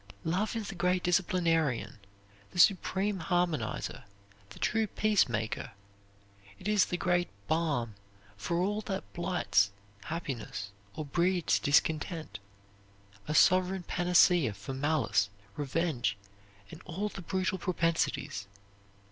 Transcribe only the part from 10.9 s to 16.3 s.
or breeds discontent, a sovereign panacea for malice, revenge,